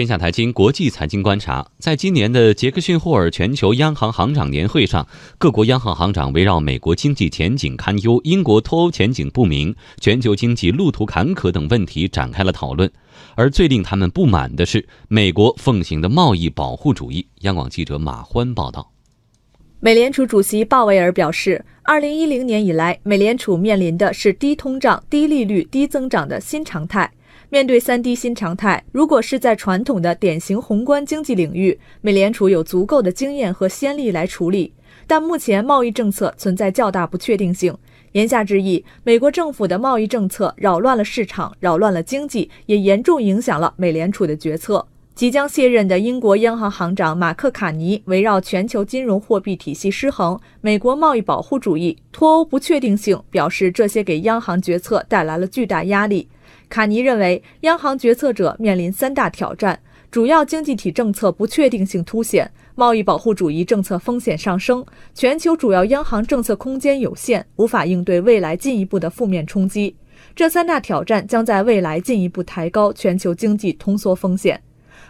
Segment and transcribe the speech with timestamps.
[0.00, 12.90] 天下财经国际财经观察，在今年的杰克逊霍尔全球央行行长年会上，各国央行行长围绕美国经济前景堪忧、英国脱欧前景不明、全球经济路途坎坷等问题展开了讨论。
[13.34, 17.26] 而最令他们不满的是，美国奉行的贸易保护主义。
[17.40, 18.90] 央广记者马欢报道。
[19.80, 27.12] 美联储主席鲍威尔表示，二零一零年以来，美联储面临的是低通胀、低利率、低增长的新常态。
[27.52, 34.72] 面对三低新常态，如果是在传统的典型宏观经济领域，美联储有足够的经验和先例来处理。
[35.08, 37.76] 但目前贸易政策存在较大不确定性。
[38.12, 44.86] 言下之意，美国政府的贸易政策扰乱了市场，扰乱了经济，也严重影响了美联储的决策。
[45.14, 56.26] 即将卸任的英国央行行长马克·卡尼围绕全球金融货币体系失衡、美国贸易保护主义、脱欧不确定性表示，这些给央行决策带来了巨大压力。
[56.70, 59.78] 卡尼认为，央行决策者面临三大挑战：
[60.10, 69.94] 主要经济体政策不确定性凸显，贸易保护主义政策风险上升，全球主要央行政策空间有限，无法应对未来进一步的负面冲击。
[70.34, 74.62] 这三大挑战将在未来进一步抬高全球经济通缩风险。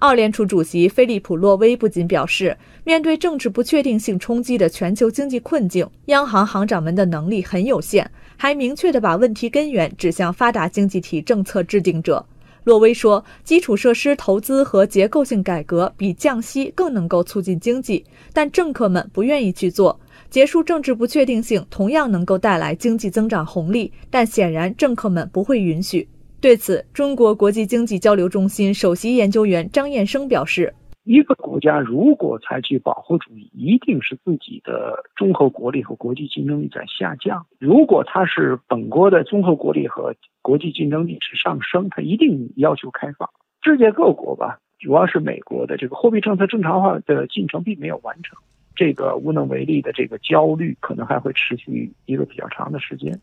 [0.00, 12.24] 澳联储主席菲利普·洛威不仅表示，面对政治不确定性冲击的全球经济困境，央行行长们的能力很有限，还明确地把问题根源指向发达经济体政策制定者。
[12.64, 19.98] 洛威说，基础设施投资和结构性改革比降息更能够促进经济，但政客们不愿意去做。
[20.28, 26.06] 结束政治不确定性同样能够带来经济增长红利，但显然政客们不会允许。
[26.46, 43.28] 对此，中国国际经济交流中心首席研究员张燕生表示：“一个国家如果采取保护主义，一定是自己的综合国力和国际竞争力在下降；如果它是本国的综合国力和国际竞争力是上升，它一定要求开放。
[43.64, 48.38] 世界各国吧，主要是美国的这个货币政策正常化的进程并没有完成，
[48.76, 53.20] 这个无能为力的这个焦虑可能还会持续一个比较长的时间。”